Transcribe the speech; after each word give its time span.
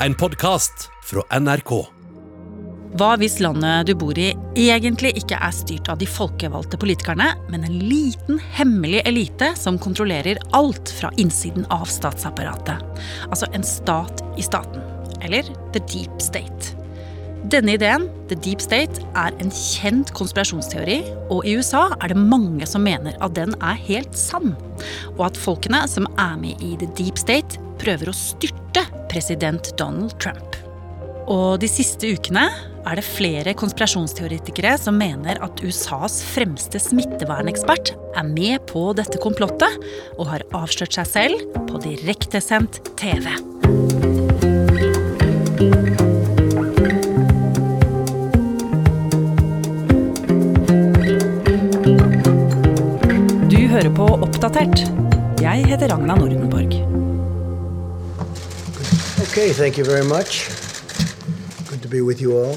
en 0.00 0.14
podkast 0.14 0.90
fra 1.04 1.22
NRK. 1.40 1.70
Hva 2.96 3.08
hvis 3.20 3.38
landet 3.44 3.88
du 3.88 3.92
bor 3.98 4.16
i 4.16 4.30
egentlig 4.56 5.12
ikke 5.20 5.38
er 5.42 5.52
styrt 5.52 5.88
av 5.92 5.98
de 6.00 6.08
folkevalgte 6.08 6.78
politikerne, 6.80 7.28
men 7.52 7.64
en 7.66 7.78
liten, 7.88 8.38
hemmelig 8.56 9.02
elite 9.08 9.50
som 9.58 9.78
kontrollerer 9.80 10.40
alt 10.56 10.92
fra 10.98 11.10
innsiden 11.20 11.66
av 11.72 11.88
statsapparatet? 11.92 12.80
Altså 13.28 13.48
en 13.56 13.64
stat 13.66 14.24
i 14.40 14.44
staten. 14.44 14.84
Eller 15.24 15.48
The 15.74 15.82
Deep 15.92 16.20
State. 16.24 16.76
Denne 17.52 17.76
ideen, 17.76 18.08
The 18.30 18.38
Deep 18.42 18.64
State, 18.64 19.04
er 19.16 19.36
en 19.40 19.52
kjent 19.52 20.12
konspirasjonsteori, 20.16 20.98
og 21.32 21.44
i 21.46 21.56
USA 21.56 21.86
er 22.00 22.12
det 22.12 22.20
mange 22.20 22.68
som 22.68 22.84
mener 22.84 23.16
at 23.20 23.36
den 23.36 23.54
er 23.60 23.80
helt 23.88 24.16
sann. 24.18 24.56
Og 25.16 25.28
at 25.28 25.40
folkene 25.40 25.84
som 25.90 26.08
er 26.16 26.36
med 26.40 26.64
i 26.64 26.74
The 26.80 26.90
Deep 26.96 27.20
State, 27.20 27.60
prøver 27.80 28.10
å 28.10 28.16
styrte 28.16 28.86
president 29.16 29.72
Donald 29.80 30.12
Trump. 30.20 30.56
Og 31.26 31.56
de 31.62 31.68
siste 31.70 32.06
ukene 32.12 32.44
er 32.86 32.98
det 32.98 33.04
flere 33.06 33.54
konspirasjonsteoretikere 33.58 34.76
som 34.78 34.98
mener 35.00 35.40
at 35.42 35.62
USAs 35.64 36.20
fremste 36.34 36.78
smittevernekspert 36.78 37.94
er 38.14 38.28
med 38.28 38.60
på 38.70 38.90
dette 38.98 39.18
komplottet, 39.22 39.80
og 40.20 40.28
har 40.30 40.44
avslørt 40.54 40.98
seg 40.98 41.08
selv 41.08 41.56
på 41.66 41.80
direktesendt 41.82 42.78
TV. 43.00 43.26
Du 53.50 53.60
hører 53.72 53.90
på 53.96 54.12
Oppdatert. 54.20 54.84
Jeg 55.42 55.72
heter 55.72 55.90
Ragna 55.90 56.14
Nordenborg. 56.20 56.85
Okay, 59.36 59.52
thank 59.52 59.76
you 59.78 59.84
very 59.84 60.04
much. 60.08 60.48
Good 61.68 61.82
to 61.82 61.88
be 61.88 62.00
with 62.00 62.22
you 62.22 62.32
all. 62.38 62.56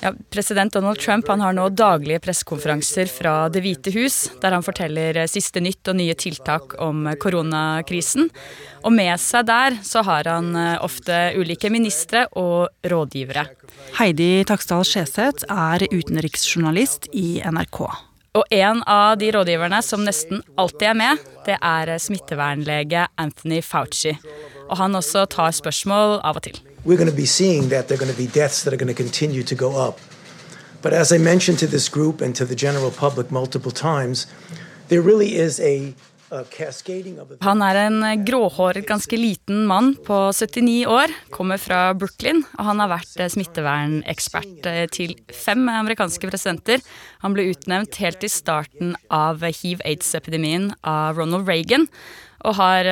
Ja, 0.00 0.12
president 0.30 0.72
Donald 0.72 0.98
Trump 0.98 1.28
han 1.28 1.40
har 1.40 1.52
nå 1.54 1.68
daglige 1.68 2.18
pressekonferanser 2.24 3.06
fra 3.06 3.34
Det 3.48 3.62
hvite 3.62 3.92
hus, 3.94 4.16
der 4.42 4.56
han 4.56 4.66
forteller 4.66 5.20
siste 5.30 5.62
nytt 5.62 5.86
og 5.86 6.00
nye 6.00 6.18
tiltak 6.18 6.74
om 6.82 7.06
koronakrisen. 7.22 8.26
Og 8.82 8.90
med 8.96 9.22
seg 9.22 9.46
der 9.52 9.78
så 9.86 10.02
har 10.02 10.26
han 10.26 10.50
eh, 10.58 10.82
ofte 10.82 11.22
ulike 11.38 11.70
ministre 11.70 12.26
og 12.34 12.74
rådgivere. 12.82 13.46
Heidi 14.02 14.42
Taksdal 14.50 14.82
Skjeseth 14.82 15.46
er 15.46 15.86
utenriksjournalist 15.94 17.06
i 17.14 17.36
NRK. 17.38 17.84
Og 18.34 18.50
en 18.50 18.82
av 18.82 19.14
de 19.22 19.30
rådgiverne 19.38 19.78
som 19.82 20.02
nesten 20.02 20.42
alltid 20.58 20.90
er 20.90 21.02
med, 21.06 21.28
det 21.46 21.62
er 21.62 21.98
smittevernlege 22.02 23.06
Anthony 23.14 23.62
Fauci. 23.62 24.18
Og 24.70 24.78
han 24.78 24.94
også 24.94 25.26
tar 25.30 25.50
spørsmål 25.56 26.20
av 26.22 26.38
og 26.38 26.46
til. 26.46 26.60
We're 26.86 26.96
going 26.96 27.10
to 27.10 27.16
be 27.16 27.26
seeing 27.26 27.68
that 27.70 27.88
there 27.88 27.98
are 27.98 28.04
going 28.04 28.14
to 28.14 28.16
be 28.16 28.26
deaths 28.26 28.62
that 28.62 28.72
are 28.72 28.78
going 28.78 28.94
to 28.94 29.02
continue 29.02 29.42
to 29.42 29.54
go 29.54 29.76
up. 29.76 30.00
But 30.82 30.92
as 30.92 31.12
I 31.12 31.18
mentioned 31.18 31.58
to 31.58 31.66
this 31.66 31.88
group 31.90 32.22
and 32.22 32.34
to 32.36 32.46
the 32.46 32.54
general 32.56 32.90
public 32.90 33.30
multiple 33.30 33.72
times, 33.72 34.26
there 34.88 35.02
really 35.02 35.36
is 35.36 35.60
a, 35.60 35.92
a 36.30 36.44
cascading 36.44 37.18
of 37.20 37.28
Han 37.42 37.60
er 37.62 37.76
en 37.84 38.24
gråhåret, 38.24 38.86
ganske 38.88 39.16
liten 39.16 39.66
mann 39.68 39.92
på 40.06 40.32
79 40.32 40.86
år, 40.86 41.12
kommer 41.30 41.60
fra 41.60 41.92
Brooklyn, 41.92 42.40
og 42.56 42.64
han 42.64 42.80
har 42.80 42.94
vært 42.94 43.20
smittevernekspert 43.34 44.70
til 44.96 45.14
fem 45.28 45.68
amerikanske 45.68 46.32
presidenter. 46.32 46.80
Han 47.20 47.36
ble 47.36 47.50
utnevnt 47.52 48.00
helt 48.00 48.24
i 48.24 48.32
starten 48.32 48.96
av 49.12 49.44
hiv-aids-epidemien 49.44 50.72
av 50.80 51.20
Ronald 51.20 51.48
Reagan, 51.50 51.90
og 52.44 52.56
har, 52.58 52.86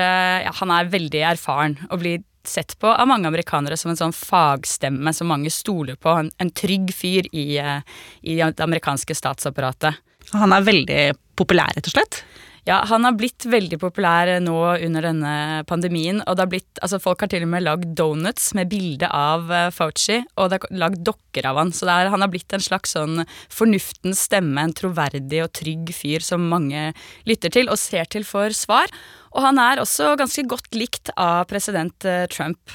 ja, 0.45 0.53
han 0.61 0.73
er 0.75 0.91
veldig 0.93 1.23
erfaren 1.33 1.79
og 1.89 2.03
blir 2.03 2.25
sett 2.49 2.75
på 2.81 2.89
av 2.89 3.09
mange 3.09 3.29
amerikanere 3.29 3.77
som 3.77 3.93
en 3.93 4.01
sånn 4.01 4.15
fagstemme 4.17 5.13
som 5.15 5.31
mange 5.31 5.53
stoler 5.53 5.99
på. 6.01 6.15
En, 6.23 6.33
en 6.41 6.53
trygg 6.53 6.93
fyr 6.97 7.29
i, 7.33 7.49
i 7.59 8.39
det 8.41 8.65
amerikanske 8.65 9.17
statsapparatet. 9.17 10.01
Han 10.35 10.53
er 10.53 10.67
veldig 10.67 11.03
populær, 11.39 11.73
rett 11.77 11.89
og 11.89 11.97
slett? 11.97 12.23
Ja, 12.69 12.83
han 12.85 13.07
har 13.07 13.14
blitt 13.17 13.47
veldig 13.48 13.79
populær 13.81 14.29
nå 14.45 14.57
under 14.85 15.07
denne 15.07 15.35
pandemien. 15.69 16.19
og 16.27 16.37
det 16.37 16.42
har 16.42 16.51
blitt, 16.53 16.81
altså 16.85 16.98
Folk 17.01 17.23
har 17.25 17.31
til 17.33 17.47
og 17.47 17.53
med 17.55 17.64
lagd 17.64 17.95
donuts 17.97 18.51
med 18.58 18.69
bilde 18.69 19.08
av 19.08 19.48
Fauci, 19.73 20.19
og 20.37 20.51
det 20.53 20.58
er 20.58 20.77
lagd 20.83 21.01
dokker 21.07 21.48
av 21.48 21.63
han. 21.63 21.73
Så 21.73 21.89
er, 21.89 22.11
han 22.13 22.20
har 22.20 22.29
blitt 22.29 22.53
en 22.53 22.64
slags 22.64 22.92
sånn 22.92 23.23
fornuftens 23.48 24.27
stemme, 24.29 24.61
en 24.61 24.77
troverdig 24.77 25.41
og 25.47 25.55
trygg 25.57 25.95
fyr 25.97 26.20
som 26.25 26.45
mange 26.51 26.91
lytter 27.25 27.57
til 27.57 27.73
og 27.73 27.81
ser 27.81 28.11
til 28.13 28.29
for 28.29 28.53
svar. 28.53 28.92
Og 29.34 29.42
han 29.44 29.58
er 29.61 29.83
også 29.83 30.14
ganske 30.18 30.44
godt 30.48 30.74
likt 30.78 31.11
av 31.16 31.44
president 31.50 32.06
Trump, 32.33 32.72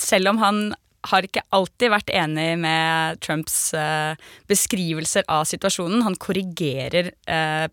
selv 0.00 0.30
om 0.32 0.40
han 0.40 0.62
har 1.10 1.26
ikke 1.26 1.42
alltid 1.52 1.92
vært 1.92 2.12
enig 2.16 2.46
med 2.62 3.20
Trumps 3.24 3.56
uh, 3.76 4.16
beskrivelser 4.48 5.26
av 5.28 5.44
situasjonen. 5.48 6.00
Han 6.06 6.16
korrigerer 6.16 7.10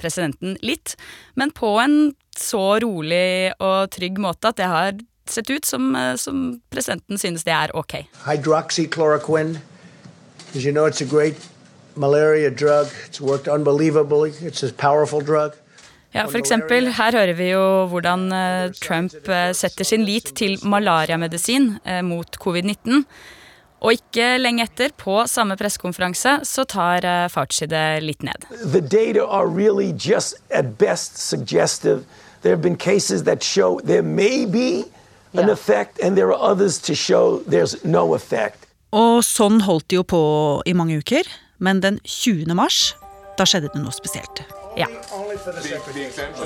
presidenten 0.02 0.58
litt, 0.60 0.98
men 1.40 1.54
på 1.56 1.78
en 1.80 1.96
så 2.38 2.80
rolig 2.84 3.54
og 3.64 3.88
trygg 3.96 4.20
måte 4.20 4.52
at 4.52 4.60
det 4.60 4.68
har 4.68 5.00
sett 5.32 5.48
ut 5.48 5.68
som, 5.68 5.96
som 6.20 6.60
presidenten 6.74 7.20
synes 7.22 7.48
det 7.48 7.56
er 7.56 7.72
ok. 7.78 8.02
Hydroxychloroquine. 8.26 9.62
As 10.54 10.66
you 10.66 10.74
know, 10.74 10.86
it's 10.86 11.00
a 11.00 11.06
great 11.06 11.38
malaria 11.96 12.50
drug. 12.50 12.88
It's 13.08 13.22
worked 13.22 13.48
unbelievably. 13.48 14.32
It's 14.42 14.64
a 14.64 14.74
powerful 14.74 15.22
drug. 15.22 15.54
Ja, 16.12 16.26
for 16.28 16.38
eksempel, 16.42 16.92
Her 16.98 17.16
hører 17.16 17.34
vi 17.38 17.52
jo 17.54 17.88
hvordan 17.88 18.26
Trump 18.84 19.14
setter 19.56 19.88
sin 19.88 20.04
lit 20.04 20.34
til 20.36 20.58
malariamedisin 20.64 21.78
mot 22.04 22.36
covid-19. 22.36 23.06
Og 23.82 23.96
ikke 23.96 24.38
lenge 24.38 24.68
etter, 24.68 24.92
på 24.94 25.24
samme 25.26 25.56
pressekonferanse, 25.58 26.42
så 26.46 26.66
tar 26.70 27.08
Fauci 27.34 27.66
det 27.66 28.04
litt 28.04 28.22
ned. 28.28 28.44
The 28.62 28.82
data 28.82 29.26
are 29.26 29.48
really 29.48 29.90
just 29.96 30.36
at 30.52 30.78
best 30.78 31.18
suggestive. 31.18 32.04
There 32.44 32.54
have 32.54 32.62
been 32.62 32.78
cases 32.78 33.24
that 33.24 33.44
show 33.44 33.80
there 33.80 34.04
may 34.04 34.46
be 34.46 34.84
an 35.34 35.48
yeah. 35.48 35.54
effect, 35.54 36.00
and 36.00 36.18
there 36.18 36.28
are 36.28 36.52
others 36.52 36.78
to 36.80 36.94
show 36.94 37.42
there's 37.48 37.76
no 37.84 38.14
effect. 38.14 38.68
Og 38.92 39.24
sånn 39.24 39.62
holdt 39.64 39.88
det 39.90 40.02
jo 40.02 40.04
på 40.04 40.24
i 40.68 40.74
mange 40.76 41.00
uker, 41.00 41.24
men 41.58 41.80
den 41.82 42.02
20. 42.04 42.52
mars, 42.54 42.92
da 43.40 43.48
skjedde 43.48 43.72
det 43.74 43.82
noe 43.82 43.96
spesielt. 43.96 44.44
Ja. 44.76 44.88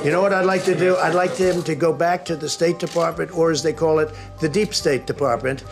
You 0.03 0.09
know 0.09 0.21
what 0.21 0.33
I'd 0.33 0.45
like 0.45 0.63
to 0.65 0.75
do? 0.79 0.95
I'd 0.97 1.13
like 1.13 1.35
him 1.35 1.63
to 1.63 1.75
go 1.75 1.93
back 1.93 2.25
to 2.25 2.35
the 2.35 2.49
State 2.49 2.79
Department, 2.79 3.31
or 3.33 3.51
as 3.51 3.61
they 3.61 3.73
call 3.73 3.99
it, 3.99 4.09
the 4.39 4.49
Deep 4.49 4.73
State 4.73 5.05
Department. 5.07 5.63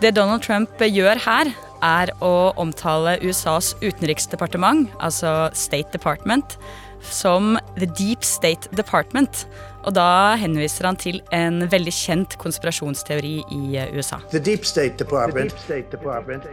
Det 0.00 0.16
Donald 0.16 0.42
Trump 0.42 0.70
gjør 0.80 1.18
her, 1.24 1.52
er 1.84 2.10
å 2.24 2.52
omtale 2.60 3.18
USAs 3.22 3.74
utenriksdepartement, 3.82 4.90
altså 5.00 5.50
State 5.52 5.92
Department, 5.92 6.58
som 7.04 7.58
The 7.78 7.86
Deep 7.86 8.24
State 8.24 8.68
Department. 8.76 9.46
Og 9.84 9.92
da 9.96 10.34
henviser 10.40 10.88
han 10.88 10.96
til 10.96 11.20
en 11.32 11.60
veldig 11.68 11.92
kjent 11.92 12.38
konspirasjonsteori 12.40 13.34
i 13.52 13.84
USA. 13.92 14.20
The 14.32 14.40
Deep 14.40 14.64
State 14.64 14.96
Department. 15.00 15.52
Deep 15.52 15.64
State 15.66 15.92
Department. 15.92 16.48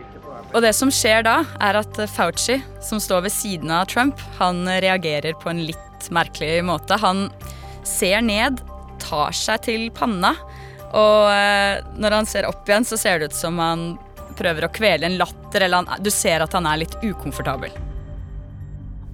Og 0.52 0.60
det 0.66 0.74
som 0.76 0.92
skjer 0.92 1.24
da, 1.24 1.42
er 1.64 1.80
at 1.80 2.00
Fauci, 2.12 2.58
som 2.84 3.00
står 3.00 3.24
ved 3.28 3.34
siden 3.34 3.72
av 3.72 3.86
Trump, 3.92 4.20
han 4.40 4.66
reagerer 4.68 5.38
på 5.40 5.52
en 5.52 5.64
litt 5.64 6.10
merkelig 6.12 6.60
måte. 6.68 6.98
Han 7.00 7.30
ser 7.88 8.20
ned, 8.26 8.60
tar 9.00 9.32
seg 9.36 9.64
til 9.70 9.88
panna, 9.96 10.34
og 10.92 11.96
når 11.96 12.18
han 12.18 12.28
ser 12.28 12.50
opp 12.50 12.68
igjen, 12.68 12.84
så 12.84 13.00
ser 13.00 13.22
det 13.22 13.32
ut 13.32 13.38
som 13.38 13.60
han 13.64 13.94
prøver 14.36 14.68
å 14.68 14.74
kvele 14.76 15.08
en 15.08 15.18
latter, 15.22 15.64
eller 15.64 15.86
han, 15.86 16.04
du 16.04 16.12
ser 16.12 16.44
at 16.44 16.54
han 16.58 16.68
er 16.68 16.84
litt 16.84 17.00
ukomfortabel. 17.00 17.72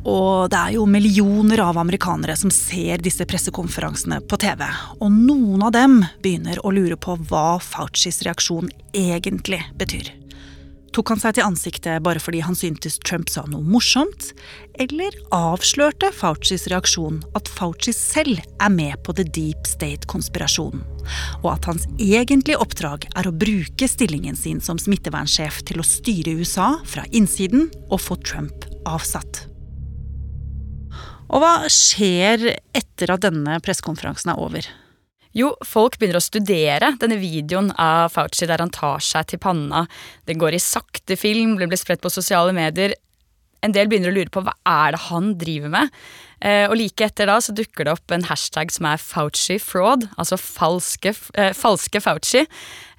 Og 0.07 0.47
det 0.49 0.57
er 0.57 0.75
jo 0.77 0.85
millioner 0.89 1.61
av 1.65 1.77
amerikanere 1.77 2.37
som 2.39 2.49
ser 2.53 3.01
disse 3.03 3.25
pressekonferansene 3.27 4.21
på 4.25 4.39
TV. 4.39 4.63
Og 5.03 5.11
noen 5.11 5.65
av 5.67 5.73
dem 5.75 5.99
begynner 6.23 6.61
å 6.63 6.71
lure 6.71 6.95
på 6.95 7.17
hva 7.27 7.57
Faucis 7.61 8.23
reaksjon 8.25 8.71
egentlig 8.95 9.59
betyr. 9.77 10.13
Tok 10.95 11.11
han 11.11 11.19
seg 11.21 11.35
til 11.37 11.45
ansiktet 11.45 12.03
bare 12.05 12.21
fordi 12.21 12.39
han 12.45 12.55
syntes 12.57 12.97
Trump 13.05 13.29
sa 13.29 13.43
noe 13.49 13.65
morsomt? 13.65 14.31
Eller 14.81 15.15
avslørte 15.35 16.09
Faucis 16.15 16.67
reaksjon 16.71 17.19
at 17.37 17.51
Fauci 17.51 17.93
selv 17.95 18.39
er 18.39 18.71
med 18.73 18.95
på 19.05 19.15
the 19.17 19.25
deep 19.25 19.67
state-konspirasjonen? 19.69 20.85
Og 21.43 21.51
at 21.53 21.67
hans 21.69 21.85
egentlige 22.01 22.59
oppdrag 22.63 23.07
er 23.13 23.29
å 23.29 23.35
bruke 23.35 23.89
stillingen 23.89 24.37
sin 24.39 24.63
som 24.63 24.79
smittevernsjef 24.81 25.61
til 25.67 25.81
å 25.81 25.87
styre 25.87 26.37
USA 26.39 26.73
fra 26.87 27.05
innsiden 27.11 27.69
og 27.91 28.01
få 28.03 28.19
Trump 28.25 28.67
avsatt? 28.87 29.45
Og 31.27 31.43
hva 31.43 31.53
skjer 31.71 32.53
etter 32.75 33.11
at 33.11 33.25
denne 33.27 33.59
pressekonferansen 33.63 34.31
er 34.31 34.39
over? 34.39 34.67
Jo, 35.37 35.51
folk 35.61 35.99
begynner 35.99 36.17
å 36.17 36.25
studere 36.25 36.95
denne 36.97 37.19
videoen 37.21 37.69
av 37.77 38.09
Fauci 38.15 38.47
der 38.49 38.63
han 38.63 38.73
tar 38.73 39.03
seg 39.05 39.27
til 39.29 39.41
panna. 39.41 39.83
Den 40.25 40.39
går 40.41 40.57
i 40.57 40.61
sakte 40.63 41.17
film, 41.19 41.59
blir 41.59 41.77
spredt 41.77 42.01
på 42.01 42.09
sosiale 42.09 42.55
medier. 42.57 42.95
En 43.61 43.73
del 43.73 43.89
begynner 43.89 44.09
å 44.09 44.15
lure 44.15 44.33
på 44.33 44.41
hva 44.45 44.55
er 44.69 44.95
det 44.95 45.03
han 45.07 45.29
driver 45.37 45.73
med. 45.75 45.93
Eh, 46.41 46.65
og 46.65 46.75
like 46.77 47.05
etter 47.05 47.29
da 47.29 47.37
så 47.41 47.53
dukker 47.57 47.85
det 47.85 47.93
opp 47.93 48.13
en 48.13 48.25
hashtag 48.25 48.73
som 48.73 48.89
er 48.89 49.01
Fauci 49.01 49.57
fraud, 49.61 50.09
altså 50.17 50.37
falske, 50.41 51.13
eh, 51.37 51.53
falske 51.57 52.01
Fauci, 52.01 52.45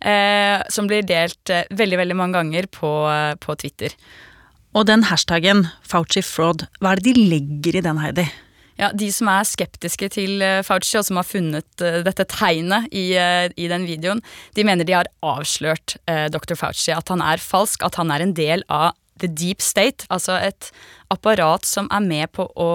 eh, 0.03 0.59
som 0.75 0.91
blir 0.91 1.07
delt 1.07 1.51
eh, 1.55 1.67
veldig, 1.71 2.03
veldig 2.03 2.19
mange 2.19 2.39
ganger 2.39 2.71
på, 2.75 2.91
eh, 3.11 3.35
på 3.43 3.59
Twitter. 3.59 3.95
Og 4.79 4.87
den 4.87 5.07
hashtaggen, 5.11 5.67
Fauci 5.83 6.23
fraud, 6.23 6.69
hva 6.79 6.95
er 6.95 7.03
det 7.03 7.15
de 7.15 7.31
legger 7.35 7.79
i 7.79 7.87
den, 7.87 8.03
Heidi? 8.03 8.31
Ja, 8.79 8.93
De 8.95 9.11
som 9.13 9.31
er 9.33 9.49
skeptiske 9.49 10.11
til 10.15 10.43
eh, 10.45 10.63
Fauci, 10.67 10.95
og 11.01 11.07
som 11.09 11.19
har 11.19 11.27
funnet 11.27 11.83
uh, 11.83 12.01
dette 12.07 12.27
tegnet 12.31 12.87
i, 12.95 13.11
uh, 13.19 13.49
i, 13.59 13.67
den 13.71 13.89
videoen, 13.89 14.23
de 14.55 14.65
mener 14.67 14.87
de 14.87 14.95
har 14.95 15.11
avslørt 15.27 15.97
dr. 16.33 16.55
Fauci. 16.59 16.93
At 16.95 17.11
han 17.13 17.23
er 17.25 17.43
falsk, 17.43 17.83
at 17.87 17.99
han 17.99 18.13
er 18.15 18.23
en 18.25 18.37
del 18.39 18.63
av 18.71 18.95
the 19.19 19.29
deep 19.29 19.63
state. 19.65 20.07
Altså 20.15 20.39
et 20.41 20.71
apparat 21.13 21.67
som 21.67 21.91
er 21.95 22.05
med 22.07 22.33
på 22.37 22.47
å 22.55 22.71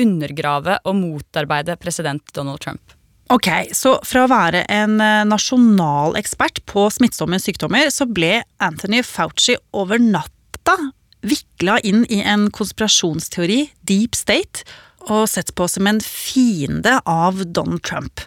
undergrave 0.00 0.78
og 0.88 0.96
motarbeide 0.96 1.76
president 1.80 2.32
Donald 2.36 2.60
Trump. 2.64 2.94
Ok, 3.30 3.46
Så 3.72 3.94
fra 4.02 4.24
å 4.26 4.30
være 4.30 4.64
en 4.72 4.98
eh, 4.98 5.24
nasjonal 5.28 6.16
ekspert 6.18 6.64
på 6.66 6.88
smittsomme 6.90 7.38
sykdommer, 7.38 7.86
så 7.94 8.08
ble 8.10 8.40
Anthony 8.58 9.04
Fauci 9.06 9.54
over 9.70 10.02
natta 10.02 10.74
vikla 11.22 11.78
inn 11.86 12.02
i 12.10 12.22
en 12.26 12.48
konspirasjonsteori, 12.50 13.68
deep 13.86 14.18
state, 14.18 14.64
og 15.08 15.28
sett 15.30 15.54
på 15.56 15.68
som 15.70 15.88
en 15.90 16.00
fiende 16.04 16.98
av 17.08 17.44
Donald 17.46 17.84
Trump. 17.86 18.24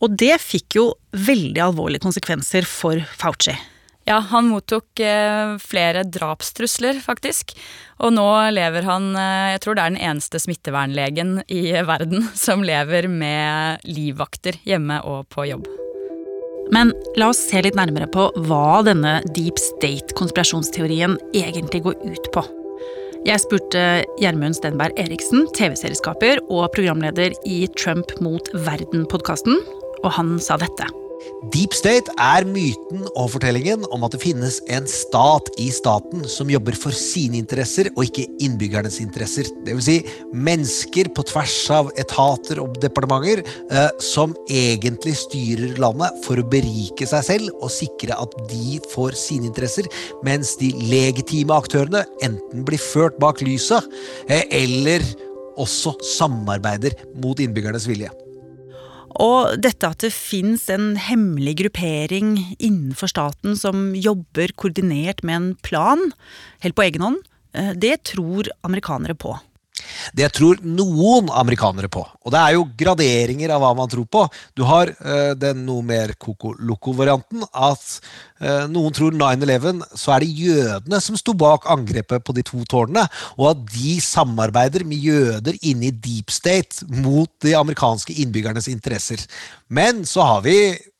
Og 0.00 0.16
det 0.16 0.38
fikk 0.40 0.78
jo 0.78 0.86
veldig 1.12 1.60
alvorlige 1.70 2.06
konsekvenser 2.06 2.66
for 2.68 3.02
Fauci. 3.20 3.56
Ja, 4.08 4.16
han 4.30 4.48
mottok 4.50 5.00
eh, 5.04 5.56
flere 5.60 6.02
drapstrusler, 6.08 6.98
faktisk. 7.04 7.52
Og 8.00 8.14
nå 8.16 8.26
lever 8.50 8.86
han 8.88 9.12
eh, 9.14 9.52
Jeg 9.52 9.60
tror 9.62 9.76
det 9.76 9.84
er 9.84 9.92
den 9.92 10.06
eneste 10.08 10.40
smittevernlegen 10.40 11.42
i 11.52 11.62
verden 11.86 12.26
som 12.46 12.64
lever 12.66 13.10
med 13.12 13.84
livvakter 13.86 14.58
hjemme 14.66 15.02
og 15.06 15.28
på 15.30 15.46
jobb. 15.52 15.68
Men 16.74 16.94
la 17.18 17.30
oss 17.32 17.42
se 17.50 17.60
litt 17.62 17.78
nærmere 17.78 18.06
på 18.10 18.28
hva 18.46 18.80
denne 18.86 19.18
deep 19.34 19.58
state-konspirasjonsteorien 19.58 21.18
egentlig 21.34 21.82
går 21.86 21.98
ut 22.06 22.32
på. 22.34 22.46
Jeg 23.28 23.42
spurte 23.42 23.80
Gjermund 24.16 24.56
Stenberg 24.56 24.96
Eriksen, 24.96 25.44
TV-serieskaper 25.52 26.40
og 26.48 26.70
programleder 26.72 27.34
i 27.44 27.66
Trump 27.76 28.14
mot 28.24 28.48
verden-podkasten, 28.64 29.60
og 30.00 30.14
han 30.16 30.38
sa 30.40 30.56
dette. 30.62 30.88
Deep 31.54 31.74
State 31.76 32.12
er 32.20 32.44
myten 32.48 33.06
og 33.14 33.30
fortellingen 33.34 33.86
om 33.94 34.04
at 34.06 34.14
det 34.14 34.22
finnes 34.22 34.58
en 34.72 34.86
stat 34.90 35.48
i 35.60 35.68
staten 35.74 36.24
som 36.28 36.50
jobber 36.52 36.76
for 36.78 36.94
sine 36.96 37.38
interesser 37.40 37.90
og 37.94 38.04
ikke 38.06 38.26
innbyggernes 38.44 39.00
interesser. 39.02 39.48
Vil 39.66 39.82
si 39.84 39.96
mennesker 40.32 41.10
på 41.16 41.24
tvers 41.30 41.56
av 41.74 41.90
etater 42.00 42.60
og 42.62 42.76
departementer 42.82 43.42
eh, 43.42 43.88
som 44.02 44.34
egentlig 44.50 45.16
styrer 45.20 45.80
landet 45.80 46.20
for 46.26 46.40
å 46.40 46.46
berike 46.52 47.08
seg 47.08 47.26
selv 47.26 47.50
og 47.60 47.72
sikre 47.74 48.16
at 48.20 48.36
de 48.50 48.78
får 48.92 49.18
sine 49.18 49.50
interesser, 49.50 49.88
mens 50.26 50.56
de 50.60 50.72
legitime 50.90 51.56
aktørene 51.56 52.04
enten 52.26 52.64
blir 52.68 52.80
ført 52.80 53.18
bak 53.22 53.42
lyset 53.44 53.86
eh, 54.28 54.44
eller 54.62 55.04
også 55.60 55.96
samarbeider 56.16 56.96
mot 57.20 57.40
innbyggernes 57.40 57.88
vilje. 57.90 58.10
Og 59.18 59.56
dette 59.62 59.88
at 59.90 60.04
det 60.04 60.12
fins 60.14 60.68
en 60.70 60.94
hemmelig 61.00 61.56
gruppering 61.64 62.36
innenfor 62.58 63.10
staten 63.10 63.58
som 63.58 63.90
jobber 63.98 64.54
koordinert 64.54 65.24
med 65.26 65.36
en 65.36 65.52
plan, 65.66 66.10
helt 66.64 66.78
på 66.78 66.86
egen 66.86 67.06
hånd, 67.06 67.22
eh, 67.54 67.72
det 67.74 68.02
tror 68.12 68.50
amerikanere 68.66 69.18
på. 69.18 69.36
Det 70.16 70.28
tror 70.36 70.60
noen 70.62 71.30
amerikanere 71.32 71.88
på. 71.92 72.02
Og 72.24 72.34
det 72.34 72.40
er 72.40 72.56
jo 72.56 72.66
graderinger 72.78 73.54
av 73.54 73.62
hva 73.64 73.70
man 73.78 73.90
tror 73.90 74.06
på. 74.06 74.26
Du 74.58 74.64
har 74.68 74.92
uh, 74.92 75.32
den 75.38 75.64
noe 75.66 75.84
mer 75.86 76.12
koko-loko-varianten 76.20 77.46
at 77.48 77.86
noen 78.72 78.94
tror 78.96 79.12
9-11, 79.16 79.82
så 79.98 80.14
er 80.14 80.24
det 80.24 80.36
jødene 80.40 81.00
som 81.04 81.18
sto 81.18 81.34
bak 81.36 81.66
angrepet 81.70 82.24
på 82.24 82.34
de 82.36 82.44
to 82.46 82.62
tårnene, 82.70 83.06
og 83.36 83.50
at 83.52 83.64
de 83.74 83.96
samarbeider 84.04 84.86
med 84.88 85.04
jøder 85.04 85.58
inne 85.60 85.90
i 85.90 85.94
deep 85.94 86.32
state 86.32 86.86
mot 86.88 87.30
de 87.44 87.56
amerikanske 87.58 88.16
innbyggernes 88.22 88.70
interesser. 88.72 89.22
Men 89.68 90.06
så 90.08 90.24
har 90.26 90.46
vi 90.46 90.56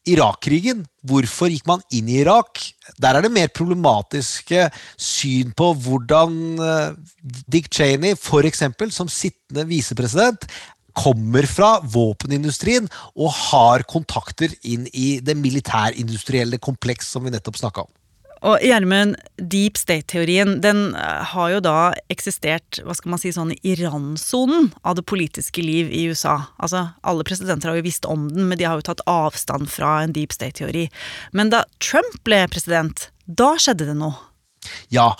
Irak-krigen. 0.08 0.84
Hvorfor 1.04 1.50
gikk 1.52 1.66
man 1.68 1.82
inn 1.92 2.08
i 2.08 2.20
Irak? 2.22 2.60
Der 3.00 3.16
er 3.16 3.24
det 3.24 3.32
mer 3.32 3.50
problematiske 3.52 4.68
syn 5.00 5.52
på 5.56 5.72
hvordan 5.84 6.34
eh, 6.64 6.96
Dick 7.50 7.70
Cheney, 7.72 8.16
f.eks., 8.16 8.64
som 8.96 9.10
sittende 9.12 9.66
visepresident, 9.68 10.46
kommer 10.96 11.46
fra 11.48 11.78
våpenindustrien 11.82 12.88
og 13.14 13.32
har 13.50 13.86
kontakter 13.90 14.54
inn 14.62 14.86
i 14.92 15.18
det 15.24 15.36
militærindustrielle 15.38 16.60
kompleks 16.62 17.10
som 17.14 17.26
vi 17.26 17.34
nettopp 17.34 17.58
snakka 17.60 17.86
om. 17.86 17.92
Og 18.40 18.62
Gjermund, 18.64 19.18
deep 19.36 19.76
state-teorien 19.76 20.54
den 20.64 20.94
eh, 20.96 21.24
har 21.34 21.50
jo 21.52 21.58
da 21.64 21.92
eksistert 22.12 22.80
hva 22.86 22.94
skal 22.96 23.12
man 23.12 23.20
si, 23.20 23.32
sånn 23.36 23.52
i 23.52 23.74
randsonen 23.82 24.70
av 24.80 24.96
det 24.96 25.04
politiske 25.08 25.60
liv 25.64 25.90
i 25.92 26.06
USA. 26.08 26.38
Altså, 26.56 26.86
Alle 27.04 27.26
presidenter 27.28 27.68
har 27.68 27.80
jo 27.80 27.84
visst 27.84 28.08
om 28.08 28.30
den, 28.32 28.48
men 28.48 28.60
de 28.60 28.64
har 28.64 28.80
jo 28.80 28.86
tatt 28.88 29.04
avstand 29.10 29.68
fra 29.72 29.98
en 30.04 30.16
deep 30.16 30.32
state-teori. 30.32 30.88
Men 31.36 31.52
da 31.52 31.66
Trump 31.84 32.16
ble 32.24 32.46
president, 32.48 33.10
da 33.28 33.52
skjedde 33.60 33.90
det 33.90 33.98
noe. 34.00 34.16
Ja, 34.92 35.12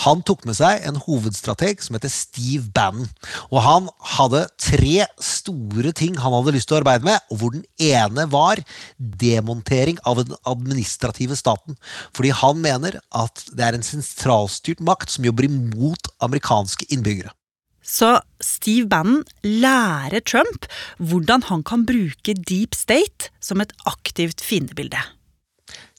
han 0.00 0.22
tok 0.24 0.46
med 0.48 0.56
seg 0.56 0.86
en 0.88 0.96
hovedstrateg 1.04 1.82
som 1.84 1.96
heter 1.96 2.12
Steve 2.12 2.70
Bannon. 2.74 3.10
Og 3.50 3.60
han 3.64 3.90
hadde 4.14 4.46
tre 4.60 5.04
store 5.20 5.92
ting 5.96 6.16
han 6.16 6.32
hadde 6.32 6.54
lyst 6.56 6.70
til 6.70 6.78
å 6.78 6.80
arbeide 6.80 7.06
med, 7.06 7.20
og 7.28 7.42
hvor 7.42 7.52
den 7.52 7.66
ene 7.76 8.24
var 8.32 8.62
demontering 8.96 10.00
av 10.08 10.22
den 10.22 10.34
administrative 10.48 11.36
staten. 11.36 11.76
Fordi 12.16 12.32
han 12.40 12.64
mener 12.64 12.98
at 13.12 13.44
det 13.52 13.68
er 13.68 13.76
en 13.76 13.86
sentralstyrt 13.86 14.80
makt 14.84 15.12
som 15.12 15.28
jobber 15.28 15.50
imot 15.50 16.12
amerikanske 16.24 16.88
innbyggere. 16.94 17.34
Så 17.82 18.14
Steve 18.40 18.86
Bannon 18.88 19.24
lærer 19.42 20.22
Trump 20.22 20.68
hvordan 21.02 21.42
han 21.50 21.64
kan 21.66 21.82
bruke 21.84 22.36
deep 22.38 22.78
state 22.78 23.32
som 23.42 23.60
et 23.60 23.74
aktivt 23.90 24.40
fiendebilde. 24.40 25.02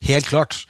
Helt 0.04 0.28
klart. 0.28 0.64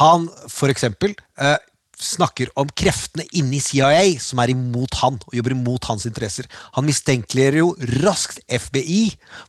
Han, 0.00 0.28
for 0.50 0.70
eksempel, 0.70 1.14
eh, 1.38 1.58
snakker 2.00 2.48
om 2.58 2.68
kreftene 2.76 3.24
inni 3.36 3.60
CIA 3.62 4.18
som 4.22 4.38
er 4.42 4.50
imot 4.54 4.94
han 5.02 5.16
og 5.20 5.34
jobber 5.36 5.52
imot 5.54 5.84
hans 5.90 6.06
interesser. 6.08 6.44
Han 6.76 6.86
mistenkeliggjør 6.88 7.56
jo 7.60 7.68
raskt 8.04 8.38
FBI 8.48 9.02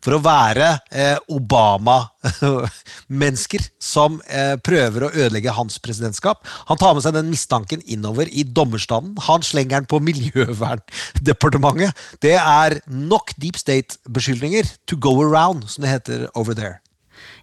for 0.04 0.12
å 0.16 0.24
være 0.26 0.68
eh, 0.92 1.18
Obama-mennesker 1.32 3.62
som 3.82 4.22
eh, 4.28 4.56
prøver 4.62 5.04
å 5.08 5.14
ødelegge 5.14 5.58
hans 5.58 5.80
presidentskap. 5.84 6.38
Han 6.70 6.78
tar 6.82 6.94
med 6.96 7.04
seg 7.06 7.14
den 7.18 7.32
mistanken 7.32 7.82
innover 7.86 8.26
i 8.28 8.44
dommerstanden. 8.44 9.18
Han 9.28 9.42
slenger 9.46 9.76
den 9.80 9.90
på 9.92 9.98
Miljøverndepartementet. 10.04 11.92
Det 12.24 12.38
er 12.38 12.80
nok 12.88 13.34
deep 13.42 13.58
state-beskyldninger 13.60 14.66
to 14.90 14.96
go 15.00 15.14
around, 15.24 15.62
som 15.72 15.82
det 15.86 15.94
heter 15.96 16.20
over 16.36 16.54
there. 16.58 16.76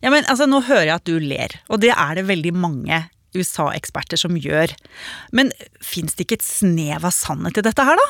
Ja, 0.03 0.11
men 0.15 0.27
altså, 0.31 0.47
Nå 0.47 0.61
hører 0.67 0.89
jeg 0.89 0.97
at 0.97 1.09
du 1.09 1.19
ler, 1.19 1.49
og 1.69 1.81
det 1.83 1.93
er 1.95 2.19
det 2.19 2.29
veldig 2.29 2.55
mange 2.55 3.05
USA-eksperter 3.37 4.21
som 4.21 4.39
gjør. 4.39 4.73
Men 5.33 5.53
fins 5.85 6.15
det 6.15 6.27
ikke 6.27 6.41
et 6.41 6.47
snev 6.47 7.05
av 7.09 7.15
sannhet 7.15 7.61
i 7.61 7.67
dette 7.67 7.85
her, 7.89 7.99
da? 7.99 8.09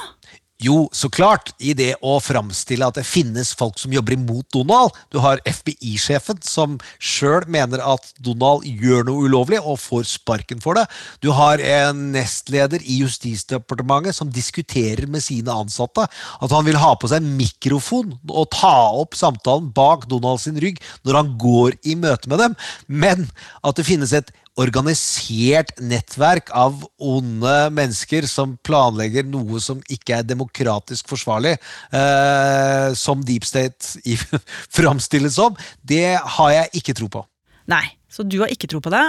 Jo, 0.58 0.88
så 0.90 1.06
klart, 1.06 1.52
i 1.62 1.70
det 1.78 1.92
å 2.02 2.16
framstille 2.18 2.82
at 2.82 2.96
det 2.98 3.04
finnes 3.06 3.52
folk 3.54 3.76
som 3.78 3.92
jobber 3.94 4.16
imot 4.16 4.48
Donald. 4.50 4.96
Du 5.14 5.20
har 5.22 5.38
FBI-sjefen 5.46 6.40
som 6.42 6.74
sjøl 6.98 7.46
mener 7.46 7.78
at 7.78 8.08
Donald 8.18 8.66
gjør 8.66 9.06
noe 9.06 9.28
ulovlig 9.30 9.60
og 9.60 9.78
får 9.78 10.08
sparken 10.10 10.58
for 10.64 10.74
det. 10.74 10.82
Du 11.22 11.30
har 11.36 11.62
en 11.62 12.00
nestleder 12.16 12.82
i 12.82 12.98
Justisdepartementet 13.04 14.18
som 14.18 14.34
diskuterer 14.34 15.06
med 15.06 15.22
sine 15.22 15.54
ansatte 15.54 16.08
at 16.10 16.56
han 16.56 16.66
vil 16.66 16.80
ha 16.82 16.90
på 16.98 17.12
seg 17.14 17.22
mikrofon 17.38 18.16
og 18.26 18.50
ta 18.50 18.74
opp 18.98 19.14
samtalen 19.14 19.70
bak 19.78 20.08
Donald 20.10 20.42
sin 20.42 20.58
rygg 20.58 20.82
når 21.06 21.20
han 21.22 21.32
går 21.38 21.78
i 21.86 21.94
møte 21.94 22.26
med 22.26 22.42
dem, 22.42 22.58
men 22.90 23.28
at 23.62 23.78
det 23.78 23.86
finnes 23.86 24.10
et 24.10 24.34
organisert 24.58 25.74
nettverk 25.78 26.50
av 26.56 26.82
onde 26.98 27.54
mennesker 27.74 28.26
som 28.30 28.56
planlegger 28.66 29.26
noe 29.28 29.60
som 29.62 29.82
ikke 29.92 30.18
er 30.18 30.26
demokratisk 30.26 31.10
forsvarlig, 31.12 31.56
eh, 31.94 32.88
som 32.98 33.22
Deep 33.26 33.46
State 33.46 34.02
framstilles 34.76 35.38
som, 35.38 35.56
det 35.82 36.18
har 36.38 36.54
jeg 36.54 36.82
ikke 36.82 36.96
tro 36.98 37.10
på. 37.18 37.24
Nei, 37.68 37.84
så 38.10 38.24
du 38.24 38.40
har 38.42 38.50
ikke 38.52 38.70
tro 38.70 38.80
på 38.82 38.92
det. 38.92 39.04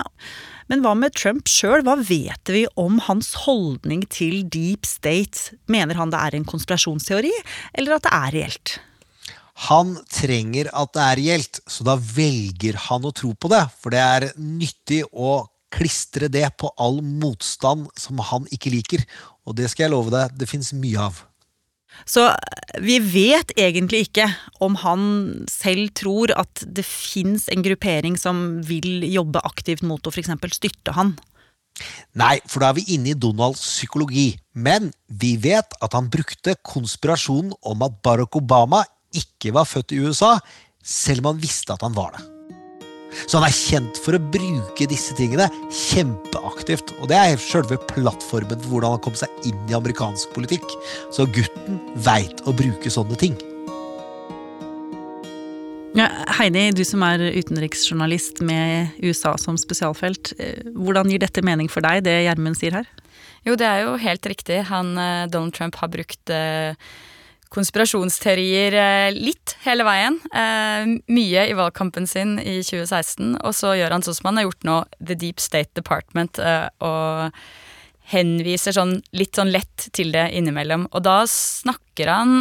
Men 0.70 0.84
hva 0.84 0.91
med 0.98 1.15
Trump 1.18 1.50
sjøl? 1.50 1.82
Hva 1.88 1.96
vet 1.98 2.51
vi 2.51 2.65
om 2.77 3.00
hans 3.08 3.32
holdning 3.46 4.03
til 4.12 4.44
deep 4.51 4.86
state? 4.86 5.58
Mener 5.72 5.98
han 5.98 6.13
det 6.13 6.20
er 6.22 6.38
en 6.38 6.46
konspirasjonsteori, 6.48 7.34
eller 7.79 7.98
at 7.98 8.06
det 8.06 8.13
er 8.20 8.36
reelt? 8.36 8.75
Han 9.67 9.97
trenger 10.07 10.69
at 10.71 10.93
det 10.95 11.05
er 11.05 11.19
reelt, 11.19 11.61
så 11.67 11.83
da 11.87 11.97
velger 11.99 12.77
han 12.87 13.07
å 13.07 13.13
tro 13.15 13.33
på 13.35 13.51
det. 13.51 13.65
For 13.81 13.91
det 13.91 14.03
er 14.03 14.27
nyttig 14.39 15.03
å 15.11 15.41
klistre 15.73 16.29
det 16.31 16.47
på 16.57 16.71
all 16.81 17.01
motstand 17.03 17.89
som 17.99 18.21
han 18.31 18.47
ikke 18.55 18.71
liker. 18.73 19.03
Og 19.45 19.57
det 19.59 19.69
skal 19.71 19.87
jeg 19.87 19.95
love 19.95 20.13
deg, 20.13 20.37
det 20.39 20.49
fins 20.49 20.71
mye 20.73 21.09
av. 21.09 21.25
Så 22.07 22.29
vi 22.79 22.99
vet 23.01 23.51
egentlig 23.59 24.05
ikke 24.07 24.29
om 24.63 24.77
han 24.83 25.01
selv 25.51 25.89
tror 25.97 26.31
at 26.37 26.61
det 26.63 26.85
fins 26.87 27.49
en 27.51 27.65
gruppering 27.65 28.15
som 28.19 28.61
vil 28.65 29.03
jobbe 29.09 29.41
aktivt 29.43 29.83
mot 29.83 30.05
å 30.05 30.13
f.eks. 30.13 30.31
styrte 30.55 30.95
han. 30.95 31.17
Nei, 32.19 32.37
for 32.47 32.61
da 32.61 32.71
er 32.71 32.79
vi 32.79 32.95
inne 32.95 33.13
i 33.13 33.17
Donalds 33.17 33.61
psykologi. 33.63 34.33
Men 34.53 34.91
vi 35.07 35.35
vet 35.41 35.75
at 35.83 35.95
han 35.95 36.09
brukte 36.11 36.57
konspirasjonen 36.67 37.53
om 37.67 37.85
at 37.87 37.99
Barack 38.05 38.35
Obama 38.39 38.83
ikke 39.15 39.53
var 39.55 39.69
født 39.69 39.95
i 39.95 40.01
USA, 40.03 40.35
selv 40.83 41.23
om 41.23 41.33
han 41.33 41.41
visste 41.41 41.73
at 41.73 41.85
han 41.85 41.95
var 41.97 42.15
det. 42.17 42.25
Så 43.25 43.39
han 43.39 43.47
er 43.47 43.55
kjent 43.55 43.97
for 44.03 44.13
å 44.15 44.21
bruke 44.21 44.85
disse 44.89 45.15
tingene 45.17 45.47
kjempeaktivt. 45.73 46.93
Og 47.01 47.09
det 47.09 47.17
er 47.17 47.41
selve 47.41 47.79
plattformen 47.89 48.59
for 48.61 48.69
hvordan 48.75 48.95
han 48.95 49.03
kom 49.03 49.17
seg 49.17 49.49
inn 49.49 49.59
i 49.69 49.77
amerikansk 49.77 50.33
politikk. 50.35 50.67
Så 51.15 51.25
gutten 51.33 51.79
veit 52.05 52.43
å 52.45 52.53
bruke 52.55 52.93
sånne 52.93 53.17
ting. 53.19 53.37
Ja, 55.97 56.05
Heidi, 56.37 56.67
du 56.77 56.83
som 56.85 57.01
er 57.03 57.31
utenriksjournalist 57.33 58.43
med 58.45 58.93
USA 59.01 59.33
som 59.41 59.57
spesialfelt. 59.57 60.35
eh, 60.37 60.61
Hvordan 60.77 61.09
gir 61.09 61.19
dette 61.19 61.41
mening 61.41 61.67
for 61.67 61.81
deg, 61.81 62.03
det 62.05 62.13
Gjermund 62.27 62.59
sier 62.59 62.77
her? 62.77 62.87
Jo, 63.43 63.55
det 63.57 63.65
er 63.65 63.87
jo 63.87 63.97
helt 63.97 64.25
riktig. 64.29 64.61
Han, 64.69 64.93
eh, 64.97 65.25
Donald 65.27 65.55
Trump 65.57 65.75
har 65.81 65.89
brukt 65.89 66.29
eh, 66.29 66.77
konspirasjonsteorier 67.53 68.75
eh, 68.77 69.12
litt 69.15 69.56
hele 69.65 69.86
veien. 69.88 70.20
Eh, 70.29 70.91
mye 71.10 71.46
i 71.50 71.56
valgkampen 71.58 72.08
sin 72.10 72.38
i 72.41 72.60
2016, 72.65 73.39
og 73.41 73.56
så 73.58 73.74
gjør 73.77 73.96
han 73.96 74.06
sånn 74.06 74.20
som 74.20 74.29
han 74.29 74.41
har 74.41 74.50
gjort 74.50 74.68
nå, 74.70 74.82
The 75.01 75.18
Deep 75.18 75.41
State 75.41 75.74
Department, 75.79 76.41
eh, 76.41 76.68
og 76.86 77.34
henviser 78.10 78.74
sånn 78.74 79.00
litt 79.18 79.38
sånn 79.38 79.53
lett 79.53 79.89
til 79.94 80.13
det 80.13 80.29
innimellom. 80.38 80.88
Og 80.94 81.03
da 81.06 81.24
snakker 81.29 82.10
han 82.10 82.38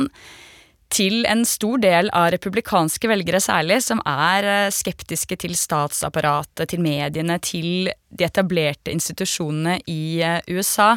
til 0.93 1.27
en 1.29 1.43
stor 1.45 1.81
del 1.83 2.09
av 2.17 2.31
republikanske 2.33 3.11
velgere 3.11 3.41
særlig, 3.45 3.83
som 3.85 4.01
er 4.09 4.71
skeptiske 4.73 5.37
til 5.41 5.53
statsapparatet, 5.57 6.71
til 6.71 6.81
mediene, 6.81 7.37
til 7.45 7.91
de 8.09 8.25
etablerte 8.25 8.95
institusjonene 8.95 9.77
i 9.93 10.25
USA. 10.49 10.95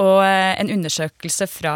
Og 0.00 0.22
eh, 0.24 0.54
en 0.56 0.70
undersøkelse 0.72 1.46
fra 1.50 1.74